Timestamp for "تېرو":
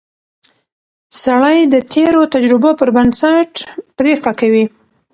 1.93-2.21